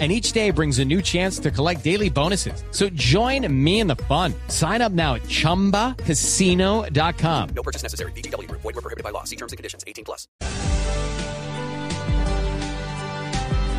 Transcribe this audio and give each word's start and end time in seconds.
and 0.00 0.10
each 0.10 0.32
day 0.32 0.50
brings 0.50 0.80
a 0.80 0.84
new 0.84 1.00
chance 1.00 1.38
to 1.38 1.52
collect 1.52 1.84
daily 1.84 2.10
bonuses. 2.10 2.64
So 2.72 2.88
join 2.94 3.46
me 3.64 3.78
in 3.78 3.86
the 3.86 3.94
fun. 3.94 4.34
Sign 4.48 4.82
up 4.82 4.90
now 4.90 5.14
at 5.14 5.22
ChumbaCasino.com. 5.28 7.48
No 7.54 7.62
purchase 7.62 7.84
necessary. 7.84 8.10
BGW. 8.12 8.50
Void 8.50 8.64
were 8.64 8.72
prohibited 8.72 9.04
by 9.04 9.10
law. 9.10 9.22
See 9.22 9.36
terms 9.36 9.52
and 9.52 9.56
conditions. 9.56 9.84
18 9.86 10.04
plus. 10.04 10.26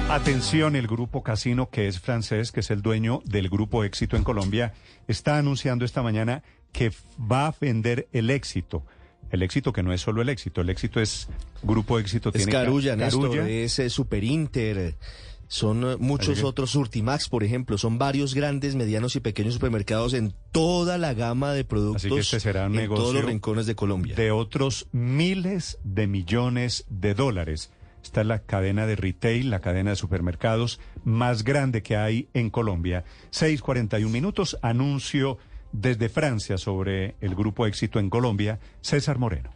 Atención, 0.10 0.76
el 0.76 0.86
grupo 0.86 1.24
Casino, 1.24 1.70
que 1.72 1.88
es 1.88 2.00
francés, 2.00 2.52
que 2.52 2.60
es 2.60 2.70
el 2.70 2.84
dueño 2.84 3.24
del 3.26 3.50
grupo 3.50 3.84
Éxito 3.84 4.16
en 4.16 4.24
Colombia, 4.24 4.72
está 5.08 5.40
anunciando 5.40 5.84
esta 5.84 6.04
mañana 6.04 6.44
que 6.72 6.92
va 7.20 7.48
a 7.48 7.56
vender 7.60 8.08
el 8.14 8.30
éxito. 8.30 8.86
El 9.32 9.42
éxito 9.42 9.74
que 9.74 9.82
no 9.82 9.92
es 9.92 10.02
solo 10.02 10.22
el 10.22 10.30
éxito, 10.30 10.62
el 10.62 10.70
éxito 10.70 11.02
es 11.02 11.28
grupo 11.64 11.98
éxito. 11.98 12.30
Es 12.30 12.36
tiene 12.36 12.52
Carulla, 12.52 12.96
Néstor, 12.96 13.40
es 13.40 13.80
eh, 13.80 13.90
Super 13.90 14.24
Inter, 14.24 14.96
son 15.48 15.84
eh, 15.84 15.98
muchos 15.98 16.44
otros, 16.44 16.72
Surtimax, 16.72 17.30
por 17.30 17.44
ejemplo, 17.44 17.78
son 17.78 17.98
varios 17.98 18.34
grandes, 18.34 18.76
medianos 18.76 19.16
y 19.16 19.20
pequeños 19.20 19.54
supermercados 19.54 20.14
en 20.14 20.34
toda 20.52 20.98
la 20.98 21.14
gama 21.14 21.54
de 21.54 21.64
productos 21.64 22.06
Así 22.06 22.10
que 22.14 22.20
este 22.20 22.40
será 22.40 22.68
un 22.68 22.78
en 22.78 22.88
todos 22.88 23.00
los 23.00 23.14
negocio 23.14 23.30
rincones 23.30 23.66
de 23.66 23.76
Colombia. 23.76 24.16
de 24.16 24.32
otros 24.32 24.88
miles 24.92 25.78
de 25.84 26.08
millones 26.08 26.86
de 26.90 27.14
dólares. 27.14 27.72
Esta 28.04 28.22
es 28.22 28.28
la 28.28 28.40
cadena 28.40 28.86
de 28.86 28.96
retail, 28.96 29.50
la 29.50 29.62
cadena 29.62 29.90
de 29.92 29.96
supermercados 29.96 30.80
más 31.04 31.44
grande 31.44 31.82
que 31.82 31.98
hay 31.98 32.30
en 32.34 32.52
Colombia. 32.52 33.04
6:41 33.32 34.10
minutos, 34.10 34.58
anuncio 34.62 35.40
desde 35.72 36.10
Francia 36.10 36.58
sobre 36.58 37.16
el 37.20 37.36
grupo 37.36 37.66
éxito 37.66 38.00
en 38.00 38.10
Colombia, 38.10 38.60
César 38.82 39.18
Moreno. 39.18 39.55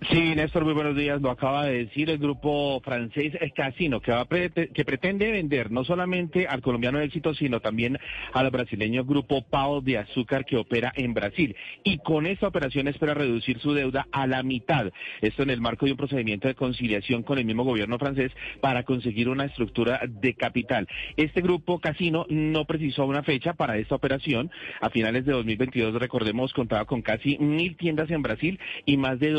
Sí, 0.00 0.34
Néstor, 0.36 0.64
muy 0.64 0.74
buenos 0.74 0.94
días. 0.96 1.20
Lo 1.20 1.28
acaba 1.28 1.66
de 1.66 1.78
decir 1.86 2.08
el 2.08 2.18
grupo 2.18 2.80
francés 2.84 3.32
Casino, 3.54 4.00
que, 4.00 4.12
va 4.12 4.20
a 4.20 4.28
prete- 4.28 4.70
que 4.72 4.84
pretende 4.84 5.28
vender 5.32 5.72
no 5.72 5.82
solamente 5.82 6.46
al 6.46 6.62
colombiano 6.62 7.00
éxito, 7.00 7.34
sino 7.34 7.58
también 7.58 7.98
al 8.32 8.48
brasileño 8.50 9.04
grupo 9.04 9.42
Pau 9.42 9.82
de 9.82 9.98
Azúcar 9.98 10.44
que 10.44 10.56
opera 10.56 10.92
en 10.94 11.14
Brasil. 11.14 11.56
Y 11.82 11.98
con 11.98 12.26
esta 12.26 12.46
operación 12.46 12.86
espera 12.86 13.12
reducir 13.12 13.58
su 13.58 13.74
deuda 13.74 14.06
a 14.12 14.28
la 14.28 14.44
mitad. 14.44 14.86
Esto 15.20 15.42
en 15.42 15.50
el 15.50 15.60
marco 15.60 15.84
de 15.84 15.92
un 15.92 15.98
procedimiento 15.98 16.46
de 16.46 16.54
conciliación 16.54 17.24
con 17.24 17.38
el 17.38 17.44
mismo 17.44 17.64
gobierno 17.64 17.98
francés 17.98 18.30
para 18.60 18.84
conseguir 18.84 19.28
una 19.28 19.46
estructura 19.46 20.00
de 20.08 20.34
capital. 20.34 20.86
Este 21.16 21.40
grupo 21.40 21.80
Casino 21.80 22.24
no 22.30 22.66
precisó 22.66 23.04
una 23.04 23.24
fecha 23.24 23.54
para 23.54 23.76
esta 23.78 23.96
operación. 23.96 24.48
A 24.80 24.90
finales 24.90 25.26
de 25.26 25.32
2022, 25.32 25.94
recordemos, 25.94 26.52
contaba 26.52 26.84
con 26.84 27.02
casi 27.02 27.36
mil 27.38 27.76
tiendas 27.76 28.10
en 28.12 28.22
Brasil 28.22 28.60
y 28.86 28.96
más 28.96 29.18
de 29.18 29.32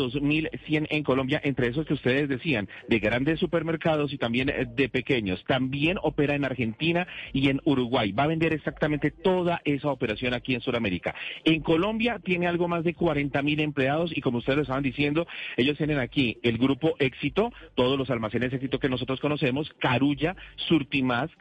2.100 0.52 0.86
en 0.90 1.02
Colombia, 1.02 1.40
entre 1.42 1.68
esos 1.68 1.86
que 1.86 1.94
ustedes 1.94 2.28
decían, 2.28 2.68
de 2.88 2.98
grandes 2.98 3.38
supermercados 3.38 4.12
y 4.12 4.18
también 4.18 4.48
eh, 4.48 4.66
de 4.68 4.88
pequeños. 4.88 5.42
También 5.46 5.98
opera 6.02 6.34
en 6.34 6.44
Argentina 6.44 7.06
y 7.32 7.48
en 7.48 7.60
Uruguay. 7.64 8.12
Va 8.12 8.24
a 8.24 8.28
vender 8.28 8.52
exactamente 8.52 9.10
toda 9.10 9.60
esa 9.64 9.88
operación 9.88 10.34
aquí 10.34 10.54
en 10.54 10.60
Sudamérica. 10.60 11.14
En 11.44 11.60
Colombia 11.60 12.18
tiene 12.22 12.46
algo 12.46 12.68
más 12.68 12.84
de 12.84 12.94
40 12.94 13.42
mil 13.42 13.60
empleados 13.60 14.16
y 14.16 14.20
como 14.20 14.38
ustedes 14.38 14.56
lo 14.56 14.62
estaban 14.62 14.82
diciendo, 14.82 15.26
ellos 15.56 15.76
tienen 15.76 15.98
aquí 15.98 16.38
el 16.42 16.58
grupo 16.58 16.94
Éxito, 16.98 17.52
todos 17.74 17.98
los 17.98 18.10
almacenes 18.10 18.52
Éxito 18.52 18.78
que 18.78 18.88
nosotros 18.88 19.20
conocemos, 19.20 19.70
Carulla, 19.78 20.36
Surtimask, 20.68 21.34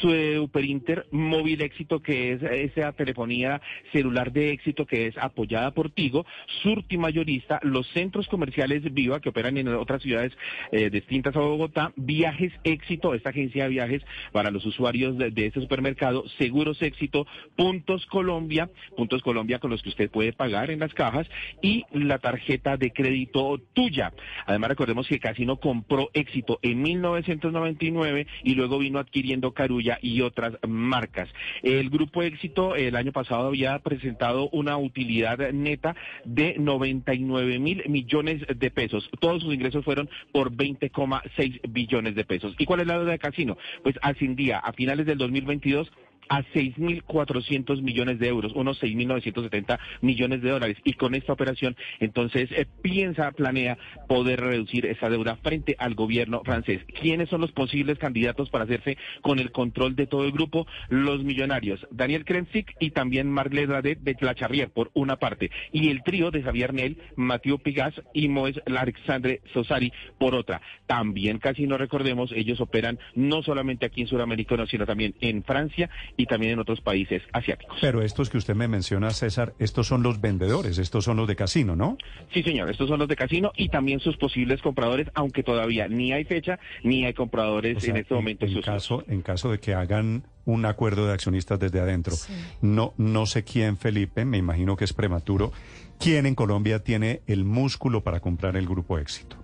Superinter, 0.00 1.06
Móvil 1.10 1.62
Éxito, 1.62 2.00
que 2.00 2.32
es 2.32 2.42
esa 2.42 2.92
telefonía 2.92 3.60
celular 3.92 4.32
de 4.32 4.50
éxito 4.52 4.86
que 4.86 5.06
es 5.06 5.18
apoyada 5.18 5.72
por 5.72 5.90
Tigo, 5.90 6.26
Surtimayorista, 6.62 7.60
los 7.62 7.86
centros 7.88 8.28
comerciales 8.28 8.49
Viva, 8.92 9.20
que 9.20 9.28
operan 9.28 9.56
en 9.56 9.68
otras 9.68 10.02
ciudades 10.02 10.32
eh, 10.72 10.90
distintas 10.90 11.34
a 11.36 11.40
Bogotá, 11.40 11.92
Viajes 11.96 12.52
Éxito, 12.64 13.14
esta 13.14 13.30
agencia 13.30 13.64
de 13.64 13.70
viajes 13.70 14.02
para 14.32 14.50
los 14.50 14.64
usuarios 14.66 15.16
de, 15.18 15.30
de 15.30 15.46
este 15.46 15.60
supermercado, 15.60 16.24
Seguros 16.38 16.80
Éxito, 16.82 17.26
Puntos 17.56 18.06
Colombia, 18.06 18.70
Puntos 18.96 19.22
Colombia 19.22 19.58
con 19.58 19.70
los 19.70 19.82
que 19.82 19.90
usted 19.90 20.10
puede 20.10 20.32
pagar 20.32 20.70
en 20.70 20.80
las 20.80 20.94
cajas, 20.94 21.26
y 21.62 21.84
la 21.92 22.18
tarjeta 22.18 22.76
de 22.76 22.92
crédito 22.92 23.60
tuya. 23.72 24.12
Además, 24.46 24.70
recordemos 24.70 25.06
que 25.06 25.18
Casino 25.18 25.58
compró 25.58 26.10
Éxito 26.14 26.58
en 26.62 26.82
1999 26.82 28.26
y 28.44 28.54
luego 28.54 28.78
vino 28.78 28.98
adquiriendo 28.98 29.52
Carulla 29.52 29.98
y 30.02 30.20
otras 30.22 30.54
marcas. 30.66 31.28
El 31.62 31.90
grupo 31.90 32.22
Éxito 32.22 32.76
el 32.76 32.96
año 32.96 33.12
pasado 33.12 33.48
había 33.48 33.78
presentado 33.80 34.48
una 34.50 34.76
utilidad 34.76 35.52
neta 35.52 35.94
de 36.24 36.56
99 36.58 37.58
mil 37.58 37.82
millones 37.88 38.39
de 38.46 38.70
pesos. 38.70 39.08
Todos 39.20 39.42
sus 39.42 39.54
ingresos 39.54 39.84
fueron 39.84 40.08
por 40.32 40.52
20,6 40.52 41.60
billones 41.68 42.14
de 42.14 42.24
pesos. 42.24 42.54
¿Y 42.58 42.66
cuál 42.66 42.80
es 42.80 42.86
la 42.86 42.98
deuda 42.98 43.12
de 43.12 43.18
Casino? 43.18 43.56
Pues 43.82 43.96
ascendía 44.02 44.58
a 44.58 44.72
finales 44.72 45.06
del 45.06 45.18
2022 45.18 45.90
a 46.30 46.42
6.400 46.54 47.82
millones 47.82 48.18
de 48.20 48.28
euros, 48.28 48.52
unos 48.54 48.80
6.970 48.80 49.78
millones 50.00 50.40
de 50.40 50.50
dólares. 50.50 50.76
Y 50.84 50.94
con 50.94 51.14
esta 51.14 51.32
operación, 51.32 51.76
entonces, 51.98 52.50
eh, 52.52 52.66
piensa, 52.82 53.32
planea 53.32 53.76
poder 54.08 54.40
reducir 54.40 54.86
esa 54.86 55.10
deuda 55.10 55.36
frente 55.36 55.74
al 55.78 55.94
gobierno 55.94 56.42
francés. 56.44 56.82
¿Quiénes 57.00 57.28
son 57.28 57.40
los 57.40 57.50
posibles 57.50 57.98
candidatos 57.98 58.48
para 58.48 58.64
hacerse 58.64 58.96
con 59.22 59.40
el 59.40 59.50
control 59.50 59.96
de 59.96 60.06
todo 60.06 60.24
el 60.24 60.30
grupo? 60.30 60.66
Los 60.88 61.24
millonarios, 61.24 61.84
Daniel 61.90 62.24
Kremsik 62.24 62.76
y 62.78 62.92
también 62.92 63.28
Marc 63.28 63.52
Ledradet 63.52 63.98
de 63.98 64.16
La 64.20 64.36
Charrière, 64.36 64.70
por 64.70 64.90
una 64.94 65.16
parte. 65.16 65.50
Y 65.72 65.88
el 65.88 66.04
trío 66.04 66.30
de 66.30 66.42
Javier 66.42 66.72
Nel, 66.72 66.98
Mathieu 67.16 67.58
Pigas 67.58 67.94
y 68.14 68.28
Moes 68.28 68.60
Alexandre 68.66 69.40
Sosari, 69.52 69.92
por 70.18 70.36
otra. 70.36 70.60
También, 70.86 71.38
casi 71.38 71.66
no 71.66 71.76
recordemos, 71.76 72.30
ellos 72.32 72.60
operan 72.60 73.00
no 73.16 73.42
solamente 73.42 73.86
aquí 73.86 74.02
en 74.02 74.06
Sudamérica, 74.06 74.50
sino 74.66 74.86
también 74.86 75.14
en 75.20 75.42
Francia 75.42 75.90
y 76.20 76.26
también 76.26 76.52
en 76.52 76.58
otros 76.58 76.82
países 76.82 77.22
asiáticos. 77.32 77.78
Pero 77.80 78.02
estos 78.02 78.28
que 78.28 78.36
usted 78.36 78.54
me 78.54 78.68
menciona, 78.68 79.10
César, 79.10 79.54
estos 79.58 79.86
son 79.86 80.02
los 80.02 80.20
vendedores, 80.20 80.76
estos 80.76 81.04
son 81.04 81.16
los 81.16 81.26
de 81.26 81.34
casino, 81.34 81.76
¿no? 81.76 81.96
Sí, 82.34 82.42
señor, 82.42 82.70
estos 82.70 82.88
son 82.88 82.98
los 82.98 83.08
de 83.08 83.16
casino 83.16 83.52
y 83.56 83.70
también 83.70 84.00
sus 84.00 84.18
posibles 84.18 84.60
compradores, 84.60 85.08
aunque 85.14 85.42
todavía 85.42 85.88
ni 85.88 86.12
hay 86.12 86.24
fecha 86.24 86.58
ni 86.82 87.06
hay 87.06 87.14
compradores 87.14 87.78
O 87.78 87.80
sea, 87.80 87.90
en 87.90 87.96
este 88.02 88.14
momento. 88.14 88.44
en, 88.44 88.60
caso, 88.60 89.02
en 89.08 89.22
caso 89.22 89.50
de 89.50 89.60
que 89.60 89.72
hagan 89.72 90.24
un 90.44 90.66
acuerdo 90.66 91.06
de 91.06 91.14
accionistas 91.14 91.58
desde 91.58 91.80
adentro, 91.80 92.14
no, 92.60 92.92
no 92.98 93.24
sé 93.24 93.42
quién, 93.42 93.78
Felipe, 93.78 94.26
me 94.26 94.36
imagino 94.36 94.76
que 94.76 94.84
es 94.84 94.92
prematuro, 94.92 95.52
quién 95.98 96.26
en 96.26 96.34
Colombia 96.34 96.84
tiene 96.84 97.22
el 97.26 97.44
músculo 97.44 98.02
para 98.02 98.20
comprar 98.20 98.56
el 98.56 98.66
grupo 98.66 98.98
éxito. 98.98 99.39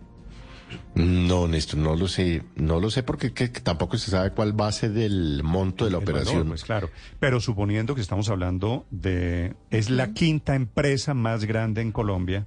No, 0.94 1.47
Néstor, 1.47 1.78
no 1.78 1.94
lo 1.94 2.09
sé. 2.09 2.43
No 2.56 2.81
lo 2.81 2.91
sé 2.91 3.03
porque 3.03 3.32
que- 3.32 3.53
que 3.53 3.60
tampoco 3.60 3.99
se 3.99 4.10
sabe 4.10 4.31
cuál 4.32 4.59
va 4.59 4.69
a 4.69 4.72
ser 4.72 4.97
el 4.97 5.43
monto 5.44 5.84
de 5.84 5.91
la 5.91 5.99
El 5.99 6.04
valor, 6.04 6.19
operación. 6.21 6.49
pues 6.49 6.65
claro, 6.65 6.91
pero 7.21 7.41
suponiendo 7.41 7.94
que 7.94 8.00
estamos 8.00 8.28
hablando 8.31 8.87
de, 8.91 9.54
es 9.71 9.91
la 9.91 10.12
quinta 10.12 10.54
empresa 10.54 11.15
más 11.15 11.44
grande 11.44 11.82
en 11.82 11.93
Colombia 11.93 12.47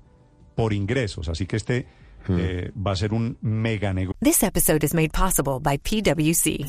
por 0.55 0.73
ingresos, 0.73 1.29
así 1.29 1.45
que 1.45 1.55
este 1.57 1.87
eh, 2.27 2.71
va 2.75 2.91
a 2.91 2.95
ser 2.95 3.13
un 3.13 3.37
mega 3.41 3.93
negocio. 3.93 4.17
This 4.21 4.43
episode 4.43 4.83
is 4.85 4.93
made 4.93 5.09
possible 5.11 5.59
by 5.61 5.77
PWC. 5.77 6.65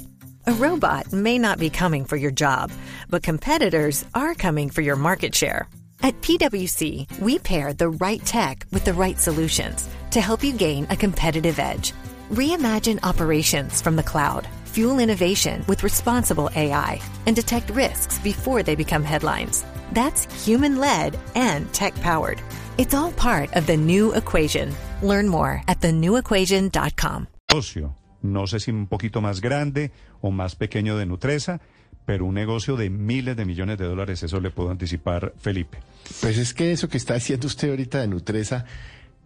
A 0.46 0.52
robot 0.52 1.12
may 1.12 1.38
not 1.38 1.58
be 1.58 1.68
coming 1.70 2.04
for 2.06 2.16
your 2.16 2.32
job, 2.32 2.70
but 3.10 3.22
competitors 3.24 4.06
are 4.14 4.34
coming 4.34 4.70
for 4.70 4.82
your 4.82 4.96
market 4.96 5.34
share. 5.34 5.66
At 6.02 6.20
PWC, 6.22 7.20
we 7.20 7.38
pair 7.38 7.74
the 7.74 7.90
right 7.90 8.24
tech 8.24 8.66
with 8.72 8.84
the 8.84 8.94
right 8.94 9.18
solutions 9.18 9.88
to 10.12 10.20
help 10.20 10.42
you 10.42 10.52
gain 10.52 10.86
a 10.88 10.96
competitive 10.96 11.58
edge. 11.58 11.92
Reimagine 12.30 12.98
operations 13.02 13.82
from 13.82 13.96
the 13.96 14.02
cloud, 14.02 14.48
fuel 14.64 14.98
innovation 14.98 15.62
with 15.68 15.82
responsible 15.82 16.48
AI, 16.56 17.00
and 17.26 17.36
detect 17.36 17.70
risks 17.70 18.18
before 18.18 18.62
they 18.62 18.74
become 18.74 19.04
headlines. 19.04 19.64
That's 19.92 20.24
human 20.44 20.78
led 20.78 21.18
and 21.34 21.70
tech 21.74 21.94
powered. 22.00 22.40
It's 22.78 22.94
all 22.94 23.12
part 23.12 23.54
of 23.54 23.66
the 23.66 23.76
new 23.76 24.14
equation. 24.14 24.74
Learn 25.02 25.28
more 25.28 25.62
at 25.68 25.80
thenewequation.com. 25.80 27.26
negocio. 27.50 27.94
No 28.22 28.46
sé 28.46 28.60
si 28.60 28.70
un 28.70 28.86
poquito 28.86 29.20
más 29.20 29.40
grande 29.40 29.92
o 30.20 30.30
más 30.30 30.54
pequeño 30.54 30.96
de 30.96 31.06
Nutresa, 31.06 31.60
pero 32.10 32.24
un 32.24 32.34
negocio 32.34 32.74
de 32.74 32.90
miles 32.90 33.36
de 33.36 33.44
millones 33.44 33.78
de 33.78 33.84
dólares, 33.84 34.20
eso 34.24 34.40
le 34.40 34.50
puedo 34.50 34.68
anticipar, 34.72 35.32
Felipe. 35.38 35.78
Pues 36.20 36.38
es 36.38 36.54
que 36.54 36.72
eso 36.72 36.88
que 36.88 36.96
está 36.96 37.14
diciendo 37.14 37.46
usted 37.46 37.70
ahorita 37.70 38.00
de 38.00 38.08
Nutresa, 38.08 38.64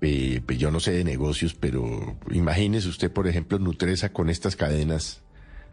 eh, 0.02 0.42
pues 0.44 0.58
yo 0.58 0.70
no 0.70 0.80
sé 0.80 0.90
de 0.92 1.02
negocios, 1.02 1.54
pero 1.54 2.14
imagínese 2.30 2.86
usted, 2.88 3.10
por 3.10 3.26
ejemplo, 3.26 3.58
Nutresa 3.58 4.12
con 4.12 4.28
estas 4.28 4.54
cadenas 4.54 5.22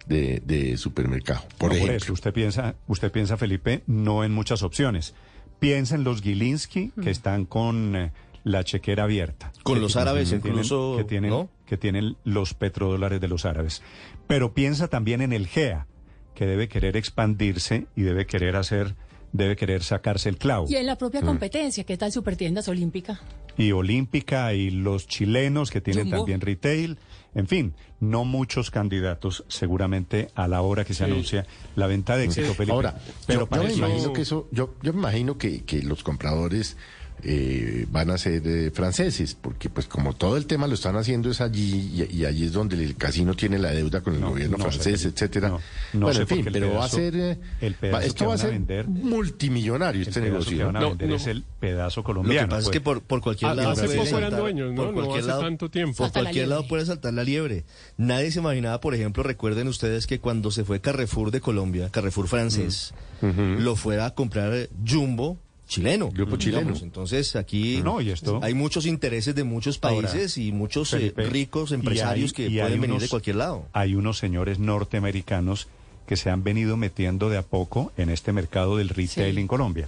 de, 0.07 0.41
de 0.45 0.77
supermercado. 0.77 1.41
Por 1.57 1.71
No, 1.71 1.75
ejemplo. 1.75 1.97
eso, 1.97 2.13
usted 2.13 2.31
piensa, 2.31 2.75
usted 2.87 3.11
piensa, 3.11 3.35
Felipe, 3.35 3.83
no 3.87 4.23
en 4.23 4.31
muchas 4.31 4.63
opciones. 4.63 5.13
Piensa 5.59 5.95
en 5.95 6.05
los 6.05 6.21
Gilinski, 6.21 6.93
que 7.03 7.09
están 7.09 7.43
con 7.43 7.93
eh, 7.97 8.11
la 8.45 8.63
chequera 8.63 9.03
abierta. 9.03 9.51
Con 9.63 9.81
los 9.81 9.91
tienen- 9.91 10.07
árabes 10.07 10.29
tienen- 10.29 10.47
incluso, 10.47 10.95
que 10.97 11.03
tienen, 11.03 11.29
¿no? 11.31 11.49
que 11.65 11.75
tienen 11.75 12.15
los 12.23 12.53
petrodólares 12.53 13.19
de 13.19 13.27
los 13.27 13.43
árabes. 13.43 13.83
Pero 14.27 14.53
piensa 14.53 14.87
también 14.87 15.21
en 15.21 15.33
el 15.33 15.47
GEA, 15.47 15.87
que 16.35 16.45
debe 16.45 16.67
querer 16.67 16.97
expandirse 16.97 17.87
y 17.95 18.01
debe 18.03 18.25
querer 18.25 18.55
hacer, 18.55 18.95
debe 19.33 19.55
querer 19.55 19.83
sacarse 19.83 20.29
el 20.29 20.37
clavo. 20.37 20.65
Y 20.69 20.75
en 20.75 20.85
la 20.85 20.97
propia 20.97 21.21
competencia, 21.21 21.83
¿qué 21.83 21.97
tal 21.97 22.11
Supertiendas 22.11 22.67
Olímpica? 22.67 23.19
y 23.57 23.73
Olímpica 23.73 24.53
y 24.53 24.69
los 24.71 25.07
chilenos 25.07 25.71
que 25.71 25.81
tienen 25.81 26.05
Jumbo. 26.05 26.17
también 26.19 26.39
retail. 26.39 26.97
En 27.35 27.47
fin, 27.47 27.73
no 27.99 28.23
muchos 28.23 28.71
candidatos 28.71 29.43
seguramente 29.49 30.29
a 30.35 30.47
la 30.47 30.61
hora 30.61 30.85
que 30.85 30.93
se 30.93 31.03
anuncia 31.03 31.45
la 31.75 31.85
venta 31.87 32.15
de 32.15 32.23
éxito, 32.25 32.53
Felipe. 32.53 32.71
Ahora, 32.73 32.95
pero 33.27 33.41
yo, 33.41 33.47
para 33.47 33.63
yo 33.63 33.67
me 33.67 33.73
eso- 33.75 33.85
imagino 33.85 34.13
que 34.13 34.21
eso, 34.21 34.47
yo, 34.51 34.73
yo 34.81 34.93
me 34.93 34.99
imagino 34.99 35.37
que, 35.37 35.63
que 35.65 35.83
los 35.83 36.01
compradores 36.01 36.77
eh, 37.23 37.85
van 37.91 38.09
a 38.09 38.17
ser 38.17 38.41
eh, 38.45 38.71
franceses, 38.73 39.35
porque 39.39 39.69
pues 39.69 39.87
como 39.87 40.13
todo 40.13 40.37
el 40.37 40.45
tema 40.45 40.67
lo 40.67 40.73
están 40.73 40.95
haciendo 40.95 41.29
es 41.29 41.41
allí 41.41 41.91
y, 42.09 42.17
y 42.17 42.25
allí 42.25 42.45
es 42.45 42.53
donde 42.53 42.75
el 42.83 42.95
casino 42.95 43.33
tiene 43.35 43.59
la 43.59 43.71
deuda 43.71 44.01
con 44.01 44.15
el 44.15 44.21
No, 44.21 44.29
gobierno 44.31 44.57
no 44.57 44.63
sé, 44.65 44.69
francés, 44.71 45.01
Felipe, 45.01 45.09
etcétera. 45.19 45.49
no, 45.49 45.59
no 45.93 45.99
bueno, 46.07 46.13
sé 46.13 46.21
en 46.21 46.27
fin, 46.27 46.47
pero 46.51 46.73
va 46.73 46.85
a 46.85 46.89
ser 46.89 47.15
eh, 47.15 47.37
el 47.61 47.73
va- 47.75 47.79
pedazo 47.79 48.07
esto 48.07 48.25
va 48.27 48.33
a 48.33 48.37
ser 48.37 48.51
vender- 48.51 48.87
multimillonario 48.87 50.01
este 50.01 50.21
negocio. 50.21 50.57
que 50.57 50.63
van 50.63 50.75
a 50.75 50.79
No, 50.81 50.89
vender 50.89 51.09
no. 51.09 51.15
es 51.15 51.27
el 51.27 51.43
pedazo 51.59 51.99
Lo 52.01 52.05
colombiano. 52.05 52.47
que 52.47 52.49
pasa 52.49 52.59
es 52.59 52.65
pues. 52.65 52.73
que 52.73 52.81
por, 52.81 53.01
por 53.01 53.21
cualquier 53.21 53.51
Ah, 53.51 53.55
lado 53.55 53.69
hace 53.71 53.85
puede 53.85 53.97
poco 53.97 54.07
eran 54.17 54.21
saltar- 54.31 54.39
dueños, 54.39 54.69
¿no? 54.73 54.75
por 54.75 54.85
No 54.87 54.93
cualquier 54.93 55.19
hace 55.19 55.27
lado- 55.27 55.41
tanto 55.41 55.69
tiempo. 55.69 55.97
Por 55.97 56.11
cualquier 56.11 56.33
liebre. 56.35 56.49
lado 56.49 56.67
puede 56.67 56.85
saltar 56.85 57.13
la 57.13 57.23
liebre. 57.23 57.65
Nadie 57.97 58.31
se 58.31 58.39
imaginaba, 58.39 58.79
por 58.81 58.95
ejemplo, 58.95 59.23
recuerden 59.23 59.67
ustedes 59.67 60.07
que 60.07 60.19
cuando 60.19 60.51
se 60.51 60.63
fue 60.63 60.81
Carrefour 60.81 61.31
de 61.31 61.41
Colombia, 61.41 61.89
Carrefour 61.91 62.27
francés, 62.27 62.93
lo 63.21 63.75
fuera 63.75 64.07
a 64.07 64.15
comprar 64.15 64.69
Jumbo 64.87 65.37
chileno. 65.71 66.09
Grupo 66.11 66.35
chileno. 66.35 66.59
digamos. 66.61 66.81
Entonces 66.83 67.35
aquí 67.37 67.79
No, 67.83 68.01
y 68.01 68.09
esto- 68.11 68.39
hay 68.43 68.53
muchos 68.53 68.85
intereses 68.85 69.33
de 69.33 69.43
muchos 69.45 69.79
Ahora, 69.81 70.07
países 70.09 70.37
y 70.37 70.51
muchos 70.51 70.93
eh, 70.93 71.13
ricos 71.15 71.71
empresarios 71.71 72.31
hay- 72.31 72.49
que 72.49 72.59
pueden 72.59 72.81
venir 72.81 72.89
unos- 72.91 73.03
de 73.03 73.09
cualquier 73.09 73.37
lado. 73.37 73.65
Hay 73.71 73.95
unos 73.95 74.17
señores 74.17 74.59
norteamericanos 74.59 75.67
que 76.07 76.17
se 76.17 76.29
han 76.29 76.43
venido 76.43 76.75
metiendo 76.75 77.29
de 77.29 77.37
a 77.37 77.41
poco 77.41 77.91
en 77.95 78.09
este 78.09 78.33
mercado 78.33 78.75
del 78.77 78.89
retail 78.89 79.35
Sí. 79.35 79.41
en 79.41 79.47
Colombia. 79.47 79.87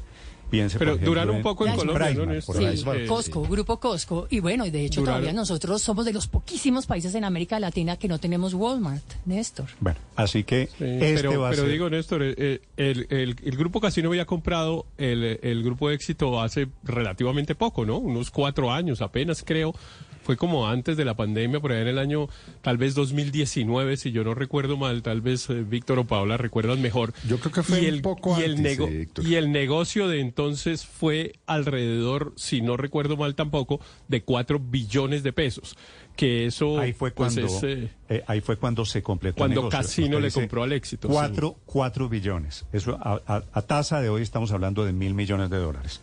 Piense, 0.53 0.77
Pero 0.77 0.91
por 0.91 0.97
ejemplo, 0.97 1.09
duraron 1.09 1.29
un 1.31 1.37
en- 1.37 1.43
poco 1.43 1.65
en 1.65 1.71
en 1.71 1.77
Colombia, 1.79 2.05
¿no, 2.09 2.13
Primark, 2.13 2.29
Néstor? 2.35 2.53
por 2.55 2.61
Sí, 2.61 2.67
ahí. 2.69 2.73
Eh, 2.75 3.49
Grupo 3.49 3.79
Costco. 3.79 4.27
Y 4.29 4.39
bueno, 4.39 4.67
y 4.67 4.69
de 4.69 4.85
hecho 4.85 5.01
Duraron- 5.01 5.05
todavía 5.05 5.33
nosotros 5.33 5.81
somos 5.81 6.05
de 6.05 6.13
los 6.13 6.27
poquísimos 6.27 6.85
países 6.85 7.15
en 7.15 7.23
América 7.23 7.59
Latina 7.59 7.97
que 7.97 8.07
no 8.07 8.19
tenemos 8.19 8.53
Walmart, 8.53 9.03
Néstor. 9.25 9.65
Bueno, 9.79 9.97
así 10.15 10.43
que 10.43 10.67
Sí, 10.77 10.83
este 10.83 11.13
pero, 11.15 11.41
va 11.41 11.47
a 11.47 11.49
pero 11.49 11.63
ser... 11.63 11.71
digo, 11.71 11.89
Néstor, 11.89 12.21
eh, 12.21 12.35
eh, 12.37 12.61
el, 12.77 13.07
el- 13.09 13.35
el 13.43 13.57
grupo 13.57 13.81
Casino 13.81 14.09
había 14.09 14.25
comprado 14.25 14.85
el, 14.99 15.39
el 15.41 15.63
grupo 15.63 15.89
de 15.89 15.95
éxito 15.95 16.39
hace 16.39 16.67
relativamente 16.83 17.55
poco, 17.55 17.83
¿no? 17.83 17.97
Unos 17.97 18.29
cuatro 18.29 18.71
años 18.71 19.01
apenas, 19.01 19.41
creo. 19.43 19.73
Fue 20.23 20.37
como 20.37 20.67
antes 20.67 20.95
de 20.97 21.05
la 21.05 21.15
pandemia, 21.15 21.59
por 21.59 21.71
ahí 21.71 21.81
en 21.81 21.87
el 21.87 21.99
año 21.99 22.27
tal 22.61 22.77
vez 22.77 22.95
2019, 22.95 23.97
si 23.97 24.11
yo 24.11 24.23
no 24.23 24.33
recuerdo 24.33 24.77
mal, 24.77 25.01
tal 25.03 25.21
vez 25.21 25.49
eh, 25.49 25.63
Víctor 25.67 25.99
o 25.99 26.05
Paula 26.05 26.37
recuerdan 26.37 26.81
mejor. 26.81 27.13
Yo 27.27 27.39
creo 27.39 27.51
que 27.51 27.63
fue 27.63 27.81
y 27.81 27.89
un 27.89 28.01
poco 28.01 28.39
y 28.39 28.43
el 28.43 28.57
antes, 28.57 28.77
nego- 28.79 28.87
eh, 28.87 29.01
Héctor. 29.03 29.25
Y 29.27 29.35
el 29.35 29.51
negocio 29.51 30.07
de 30.07 30.19
entonces 30.21 30.85
fue 30.85 31.33
alrededor, 31.45 32.33
si 32.35 32.61
no 32.61 32.77
recuerdo 32.77 33.17
mal 33.17 33.35
tampoco, 33.35 33.79
de 34.07 34.23
cuatro 34.23 34.59
billones 34.59 35.23
de 35.23 35.33
pesos. 35.33 35.75
Que 36.15 36.45
eso 36.45 36.77
Ahí 36.79 36.93
fue 36.93 37.09
pues, 37.11 37.33
cuando, 37.33 37.47
es, 37.57 37.63
eh, 37.63 37.89
eh, 38.07 38.23
ahí 38.27 38.39
fue 38.39 38.57
cuando 38.57 38.85
se 38.85 39.01
completó 39.01 39.37
cuando 39.37 39.61
el 39.61 39.65
negocio. 39.65 39.79
Casino 39.79 40.19
le 40.19 40.29
compró 40.31 40.61
al 40.63 40.71
éxito, 40.71 41.07
Cuatro, 41.07 41.57
cuatro 41.65 42.07
billones. 42.07 42.65
Eso 42.71 42.97
a, 43.01 43.19
a- 43.25 43.43
a 43.51 43.61
tasa 43.63 43.99
de 43.99 44.09
hoy 44.09 44.21
estamos 44.21 44.51
hablando 44.51 44.85
de 44.85 44.93
mil 44.93 45.15
millones 45.15 45.49
de 45.49 45.57
dólares. 45.57 46.01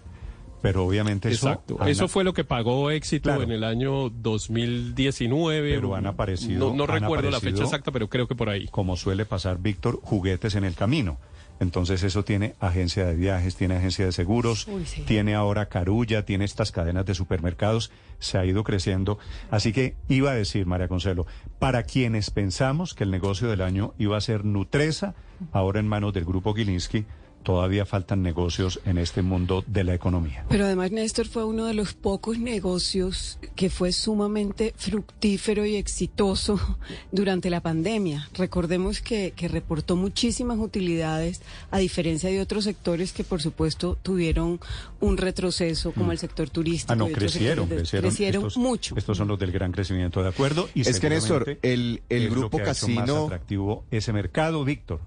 Pero 0.62 0.84
obviamente 0.84 1.30
eso... 1.30 1.48
Exacto. 1.48 1.76
han- 1.80 1.88
Eso 1.88 2.06
fue 2.08 2.22
lo 2.24 2.32
que 2.34 2.44
pagó 2.44 2.90
éxito 2.90 3.28
Claro. 3.30 3.42
en 3.44 3.50
el 3.52 3.64
año 3.64 4.10
2019. 4.10 5.74
Pero 5.74 5.94
han 5.94 6.06
aparecido- 6.06 6.70
No, 6.70 6.74
no 6.74 6.84
han 6.92 7.00
recuerdo 7.00 7.30
la 7.30 7.40
fecha 7.40 7.62
exacta, 7.64 7.90
pero 7.92 8.08
creo 8.08 8.26
que 8.28 8.34
por 8.34 8.48
ahí. 8.48 8.66
como 8.68 8.96
suele 8.96 9.24
pasar, 9.24 9.58
Víctor, 9.58 10.00
juguetes 10.02 10.54
en 10.54 10.64
el 10.64 10.74
camino. 10.74 11.18
Entonces 11.60 12.02
eso 12.04 12.24
tiene 12.24 12.54
agencia 12.58 13.04
de 13.04 13.14
viajes, 13.14 13.54
tiene 13.54 13.76
agencia 13.76 14.06
de 14.06 14.12
seguros, 14.12 14.66
Uy, 14.66 14.86
sí. 14.86 15.02
tiene 15.02 15.34
ahora 15.34 15.66
Carulla, 15.66 16.24
tiene 16.24 16.46
estas 16.46 16.72
cadenas 16.72 17.04
de 17.04 17.14
supermercados, 17.14 17.90
se 18.18 18.38
ha 18.38 18.46
ido 18.46 18.64
creciendo. 18.64 19.18
Así 19.50 19.74
que 19.74 19.94
iba 20.08 20.30
a 20.30 20.34
decir, 20.34 20.64
María 20.64 20.88
Consuelo, 20.88 21.26
para 21.58 21.82
quienes 21.82 22.30
pensamos 22.30 22.94
que 22.94 23.04
el 23.04 23.10
negocio 23.10 23.48
del 23.48 23.60
año 23.60 23.92
iba 23.98 24.16
a 24.16 24.20
ser 24.22 24.46
Nutresa, 24.46 25.14
ahora 25.52 25.80
en 25.80 25.88
manos 25.88 26.14
del 26.14 26.24
grupo 26.24 26.54
Gilinski, 26.54 27.04
todavía 27.42 27.86
faltan 27.86 28.22
negocios 28.22 28.80
en 28.84 28.98
este 28.98 29.22
mundo 29.22 29.64
de 29.66 29.84
la 29.84 29.94
economía. 29.94 30.44
Pero 30.48 30.64
además 30.66 30.90
Néstor 30.92 31.26
fue 31.26 31.44
uno 31.44 31.66
de 31.66 31.74
los 31.74 31.94
pocos 31.94 32.38
negocios 32.38 33.38
que 33.56 33.70
fue 33.70 33.92
sumamente 33.92 34.74
fructífero 34.76 35.64
y 35.64 35.76
exitoso 35.76 36.60
durante 37.12 37.50
la 37.50 37.60
pandemia. 37.60 38.28
Recordemos 38.34 39.00
que, 39.00 39.32
que 39.34 39.48
reportó 39.48 39.96
muchísimas 39.96 40.58
utilidades, 40.58 41.42
a 41.70 41.78
diferencia 41.78 42.28
de 42.30 42.40
otros 42.40 42.64
sectores 42.64 43.12
que 43.12 43.24
por 43.24 43.40
supuesto 43.40 43.96
tuvieron 44.02 44.60
un 45.00 45.16
retroceso, 45.16 45.92
como 45.92 46.12
el 46.12 46.18
sector 46.18 46.50
turístico. 46.50 46.92
Ah, 46.92 46.96
no, 46.96 47.08
crecieron, 47.08 47.68
de- 47.68 47.76
crecieron. 47.76 48.10
crecieron 48.10 48.42
estos, 48.46 48.56
mucho. 48.58 48.94
Estos 48.96 49.16
son 49.16 49.28
los 49.28 49.38
del 49.38 49.52
gran 49.52 49.72
crecimiento, 49.72 50.22
¿de 50.22 50.28
acuerdo? 50.28 50.68
Y 50.74 50.82
Es 50.82 51.00
que, 51.00 51.08
Néstor, 51.08 51.58
el- 51.62 52.02
el 52.08 52.22
es 52.24 52.28
lo 52.30 52.40
grupo 52.40 52.58
que 52.58 52.64
ha 52.64 52.72
hecho 52.72 52.88
más 52.88 52.96
Casino- 53.06 53.24
atractivo 53.26 53.84
ese 53.90 54.12
mercado, 54.12 54.64
Víctor. 54.64 55.00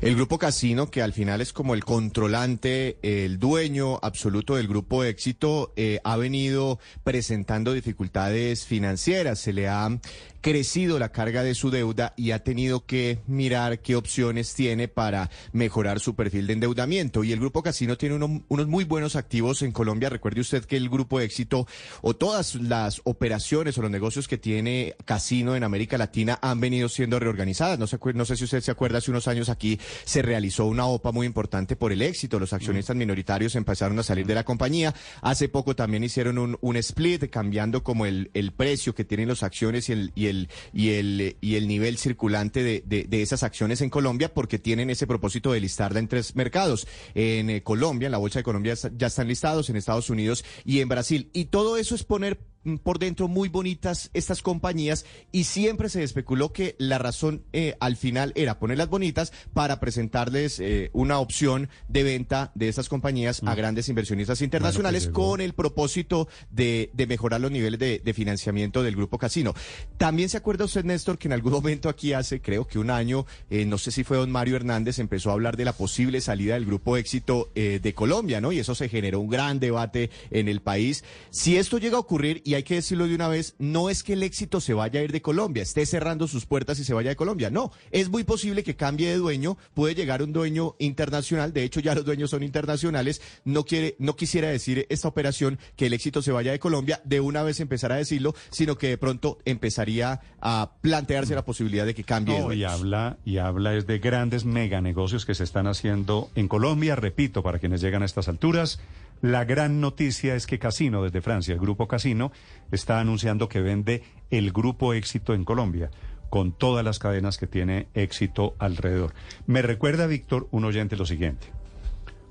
El 0.00 0.14
grupo 0.16 0.38
Casino, 0.38 0.90
que 0.90 1.02
al 1.02 1.12
final 1.12 1.40
es 1.40 1.52
como 1.52 1.74
el 1.74 1.84
controlante, 1.84 2.98
el 3.02 3.38
dueño 3.38 3.98
absoluto 4.02 4.56
del 4.56 4.68
grupo 4.68 5.04
Éxito, 5.04 5.72
eh, 5.76 6.00
ha 6.04 6.16
venido 6.16 6.78
presentando 7.04 7.72
dificultades 7.72 8.64
financieras. 8.66 9.38
Se 9.38 9.52
le 9.52 9.68
ha 9.68 9.98
crecido 10.40 10.98
la 10.98 11.12
carga 11.12 11.42
de 11.42 11.54
su 11.54 11.70
deuda 11.70 12.14
y 12.16 12.30
ha 12.30 12.42
tenido 12.42 12.86
que 12.86 13.18
mirar 13.26 13.80
qué 13.80 13.94
opciones 13.94 14.54
tiene 14.54 14.88
para 14.88 15.28
mejorar 15.52 16.00
su 16.00 16.14
perfil 16.14 16.46
de 16.46 16.54
endeudamiento. 16.54 17.24
Y 17.24 17.32
el 17.32 17.40
grupo 17.40 17.62
Casino 17.62 17.98
tiene 17.98 18.14
uno- 18.14 18.42
unos 18.48 18.66
muy 18.66 18.84
buenos 18.84 19.16
activos 19.16 19.60
en 19.60 19.72
Colombia. 19.72 20.08
Recuerde 20.08 20.40
usted 20.40 20.64
que 20.64 20.78
el 20.78 20.88
grupo 20.88 21.20
Éxito 21.20 21.66
o 22.00 22.14
todas 22.16 22.54
las 22.54 23.02
operaciones 23.04 23.76
o 23.76 23.82
los 23.82 23.90
negocios 23.90 24.28
que 24.28 24.38
tiene 24.38 24.96
Casino 25.04 25.56
en 25.56 25.62
América 25.64 25.98
Latina 25.98 26.38
han 26.40 26.58
venido 26.58 26.88
siendo 26.88 27.18
reorganizadas. 27.18 27.78
No, 27.78 27.86
no 28.14 28.24
sé 28.24 28.36
si 28.36 28.44
usted 28.44 28.62
se 28.62 28.70
acuerda, 28.70 28.98
hace 28.98 29.10
unos 29.10 29.28
años 29.28 29.50
aquí 29.50 29.59
se 30.04 30.22
realizó 30.22 30.66
una 30.66 30.86
OPA 30.86 31.12
muy 31.12 31.26
importante 31.26 31.76
por 31.76 31.92
el 31.92 32.02
éxito. 32.02 32.38
Los 32.38 32.52
accionistas 32.52 32.96
minoritarios 32.96 33.54
empezaron 33.56 33.98
a 33.98 34.02
salir 34.02 34.26
de 34.26 34.34
la 34.34 34.44
compañía. 34.44 34.94
Hace 35.22 35.48
poco 35.48 35.74
también 35.76 36.04
hicieron 36.04 36.38
un, 36.38 36.58
un 36.60 36.76
split 36.76 37.30
cambiando 37.30 37.82
como 37.82 38.06
el, 38.06 38.30
el 38.34 38.52
precio 38.52 38.94
que 38.94 39.04
tienen 39.04 39.28
las 39.28 39.42
acciones 39.42 39.88
y 39.88 39.92
el, 39.92 40.12
y 40.14 40.26
el, 40.26 40.48
y 40.72 40.90
el, 40.90 41.36
y 41.40 41.54
el 41.56 41.68
nivel 41.68 41.98
circulante 41.98 42.62
de, 42.62 42.82
de- 42.86 43.04
de 43.04 43.22
esas 43.22 43.42
acciones 43.42 43.80
en 43.80 43.90
Colombia 43.90 44.32
porque 44.32 44.58
tienen 44.58 44.90
ese 44.90 45.06
propósito 45.06 45.52
de 45.52 45.60
listarla 45.60 45.98
en 46.00 46.08
tres 46.08 46.36
mercados. 46.36 46.86
En 47.14 47.50
eh, 47.50 47.62
Colombia, 47.62 48.06
en 48.06 48.12
la 48.12 48.18
Bolsa 48.18 48.38
de 48.40 48.44
Colombia 48.44 48.74
ya- 48.96 49.06
están 49.06 49.28
listados, 49.28 49.68
en 49.70 49.76
Estados 49.76 50.10
Unidos 50.10 50.44
y 50.64 50.80
en 50.80 50.88
Brasil. 50.88 51.30
Y 51.32 51.46
todo 51.46 51.76
eso 51.76 51.94
es 51.94 52.04
poner 52.04 52.38
mm, 52.38 52.49
por 52.82 52.98
dentro 52.98 53.26
muy 53.28 53.48
bonitas 53.48 54.10
estas 54.12 54.42
compañías 54.42 55.06
y 55.32 55.44
siempre 55.44 55.88
se 55.88 56.02
especuló 56.02 56.52
que 56.52 56.76
la 56.78 56.98
razón 56.98 57.42
eh, 57.52 57.76
al 57.80 57.96
final 57.96 58.32
era 58.34 58.58
ponerlas 58.58 58.90
bonitas 58.90 59.32
para 59.54 59.80
presentarles 59.80 60.60
eh, 60.60 60.90
una 60.92 61.18
opción 61.18 61.70
de 61.88 62.02
venta 62.02 62.52
de 62.54 62.68
estas 62.68 62.88
compañías 62.88 63.42
a 63.46 63.54
grandes 63.54 63.88
inversionistas 63.88 64.42
internacionales 64.42 65.04
llegó. 65.06 65.30
con 65.30 65.40
el 65.40 65.54
propósito 65.54 66.28
de, 66.50 66.90
de 66.92 67.06
mejorar 67.06 67.40
los 67.40 67.50
niveles 67.50 67.80
de, 67.80 67.98
de 67.98 68.14
financiamiento 68.14 68.82
del 68.82 68.96
grupo 68.96 69.18
Casino. 69.18 69.54
También 69.96 70.28
se 70.28 70.36
acuerda 70.36 70.66
usted, 70.66 70.84
Néstor, 70.84 71.18
que 71.18 71.28
en 71.28 71.32
algún 71.32 71.52
momento 71.52 71.88
aquí 71.88 72.12
hace, 72.12 72.42
creo 72.42 72.66
que 72.66 72.78
un 72.78 72.90
año, 72.90 73.26
eh, 73.48 73.64
no 73.64 73.78
sé 73.78 73.90
si 73.90 74.04
fue 74.04 74.18
don 74.18 74.30
Mario 74.30 74.56
Hernández, 74.56 74.98
empezó 74.98 75.30
a 75.30 75.32
hablar 75.32 75.56
de 75.56 75.64
la 75.64 75.72
posible 75.72 76.20
salida 76.20 76.54
del 76.54 76.66
grupo 76.66 76.96
Éxito 76.96 77.50
de 77.54 77.94
Colombia, 77.94 78.40
¿no? 78.40 78.52
Y 78.52 78.58
eso 78.58 78.74
se 78.74 78.88
generó 78.88 79.20
un 79.20 79.28
gran 79.28 79.60
debate 79.60 80.10
en 80.30 80.48
el 80.48 80.60
país. 80.60 81.04
Si 81.30 81.56
esto 81.56 81.78
llega 81.78 81.96
a 81.96 82.00
ocurrir, 82.00 82.42
y 82.50 82.54
hay 82.56 82.64
que 82.64 82.74
decirlo 82.74 83.06
de 83.06 83.14
una 83.14 83.28
vez, 83.28 83.54
no 83.60 83.90
es 83.90 84.02
que 84.02 84.14
el 84.14 84.24
éxito 84.24 84.60
se 84.60 84.74
vaya 84.74 84.98
a 84.98 85.04
ir 85.04 85.12
de 85.12 85.22
Colombia, 85.22 85.62
esté 85.62 85.86
cerrando 85.86 86.26
sus 86.26 86.46
puertas 86.46 86.80
y 86.80 86.84
se 86.84 86.92
vaya 86.92 87.10
de 87.10 87.14
Colombia. 87.14 87.48
No, 87.48 87.70
es 87.92 88.08
muy 88.08 88.24
posible 88.24 88.64
que 88.64 88.74
cambie 88.74 89.08
de 89.08 89.18
dueño, 89.18 89.56
puede 89.72 89.94
llegar 89.94 90.20
un 90.20 90.32
dueño 90.32 90.74
internacional, 90.80 91.52
de 91.52 91.62
hecho 91.62 91.78
ya 91.78 91.94
los 91.94 92.04
dueños 92.04 92.30
son 92.30 92.42
internacionales, 92.42 93.22
no 93.44 93.62
quiere, 93.64 93.94
no 94.00 94.16
quisiera 94.16 94.48
decir 94.48 94.84
esta 94.88 95.06
operación 95.06 95.60
que 95.76 95.86
el 95.86 95.92
éxito 95.92 96.22
se 96.22 96.32
vaya 96.32 96.50
de 96.50 96.58
Colombia, 96.58 97.00
de 97.04 97.20
una 97.20 97.44
vez 97.44 97.60
empezar 97.60 97.92
a 97.92 97.96
decirlo, 97.98 98.34
sino 98.50 98.76
que 98.76 98.88
de 98.88 98.98
pronto 98.98 99.38
empezaría 99.44 100.20
a 100.40 100.72
plantearse 100.80 101.36
la 101.36 101.44
posibilidad 101.44 101.86
de 101.86 101.94
que 101.94 102.02
cambie 102.02 102.34
de 102.34 102.40
No, 102.40 102.46
y 102.52 102.56
dueños. 102.56 102.72
habla, 102.72 103.18
y 103.24 103.38
habla 103.38 103.76
es 103.76 103.86
de 103.86 104.00
grandes 104.00 104.44
mega 104.44 104.80
negocios 104.80 105.24
que 105.24 105.36
se 105.36 105.44
están 105.44 105.68
haciendo 105.68 106.32
en 106.34 106.48
Colombia. 106.48 106.96
Repito, 106.96 107.44
para 107.44 107.60
quienes 107.60 107.80
llegan 107.80 108.02
a 108.02 108.06
estas 108.06 108.26
alturas, 108.28 108.80
la 109.20 109.44
gran 109.44 109.80
noticia 109.80 110.34
es 110.34 110.46
que 110.46 110.58
Casino, 110.58 111.02
desde 111.02 111.20
Francia, 111.20 111.54
el 111.54 111.60
grupo 111.60 111.88
Casino, 111.88 112.32
está 112.70 113.00
anunciando 113.00 113.48
que 113.48 113.60
vende 113.60 114.02
el 114.30 114.52
grupo 114.52 114.94
éxito 114.94 115.34
en 115.34 115.44
Colombia, 115.44 115.90
con 116.30 116.52
todas 116.52 116.84
las 116.84 116.98
cadenas 116.98 117.36
que 117.36 117.46
tiene 117.46 117.88
éxito 117.94 118.54
alrededor. 118.58 119.14
Me 119.46 119.62
recuerda, 119.62 120.06
Víctor, 120.06 120.48
un 120.52 120.64
oyente 120.64 120.96
lo 120.96 121.04
siguiente. 121.04 121.48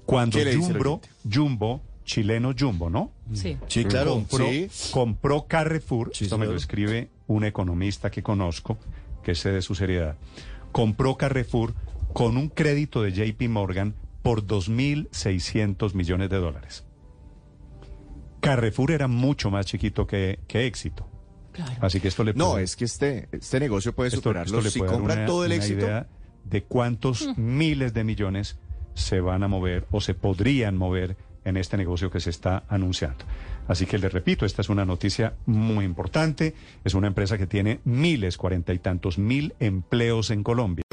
Cuando 0.06 0.38
¿Qué 0.38 0.46
le 0.46 0.56
dice 0.56 0.72
el 0.72 0.78
Jumbo? 0.78 1.02
Jumbo 1.32 1.82
chileno 2.10 2.56
Jumbo, 2.58 2.90
¿no? 2.90 3.12
Sí. 3.34 3.58
Sí, 3.68 3.86
claro, 3.86 4.14
compró, 4.14 4.48
sí. 4.48 4.68
compró 4.92 5.46
Carrefour, 5.48 6.10
Sí, 6.12 6.24
esto 6.24 6.40
me 6.40 6.48
lo 6.48 6.56
escribe 6.56 7.10
un 7.28 7.44
economista 7.44 8.10
que 8.10 8.24
conozco, 8.24 8.80
que 9.22 9.36
sé 9.36 9.52
de 9.52 9.62
su 9.62 9.76
seriedad, 9.76 10.18
compró 10.72 11.18
Carrefour 11.18 11.76
con 12.12 12.36
un 12.38 12.50
crédito 12.50 13.04
de 13.04 13.12
JP 13.12 13.48
Morgan 13.50 13.94
por 14.30 14.46
2.600 14.46 15.96
millones 15.96 16.30
de 16.30 16.38
dólares. 16.38 16.86
Carrefour 18.42 18.92
era 18.92 19.08
mucho 19.08 19.50
más 19.50 19.66
chiquito 19.66 20.06
que, 20.06 20.38
que 20.48 20.68
éxito. 20.68 21.08
Claro. 21.52 21.72
Así 21.82 22.00
que 22.00 22.10
esto 22.10 22.24
le 22.24 22.36
No, 22.36 22.52
puede- 22.52 22.64
es 22.66 22.76
que 22.76 22.86
este, 22.86 23.28
este 23.32 23.60
negocio 23.60 23.94
puede 23.96 24.10
esto- 24.10 24.20
superarlo. 24.22 24.60
esto 24.60 24.70
Si 24.70 24.80
compran 24.82 25.18
una- 25.20 25.26
todo 25.26 25.46
el 25.46 25.52
una 25.52 25.56
éxito, 25.56 25.80
idea 25.86 26.08
de 26.44 26.64
cuántos 26.64 27.36
miles 27.40 27.96
de 27.96 28.04
millones 28.04 28.60
se 28.94 29.20
van 29.20 29.42
a 29.42 29.48
mover 29.48 29.88
o 29.90 30.00
se 30.00 30.14
podrían 30.14 30.78
mover 30.78 31.18
en 31.44 31.58
este 31.58 31.76
negocio 31.76 32.12
que 32.12 32.20
se 32.20 32.30
está 32.30 32.66
anunciando. 32.70 33.26
Así 33.68 33.88
que 33.88 33.98
les 33.98 34.14
repito, 34.14 34.46
esta 34.46 34.62
es 34.62 34.70
una 34.70 34.86
noticia 34.86 35.34
muy 35.48 35.86
importante. 35.86 36.54
Es 36.84 36.94
una 36.94 37.08
empresa 37.08 37.36
que 37.40 37.48
tiene 37.48 37.80
miles, 37.84 38.38
cuarenta 38.38 38.74
y 38.74 38.78
tantos 38.80 39.18
mil 39.18 39.56
empleos 39.60 40.30
en 40.30 40.44
Colombia. 40.44 40.84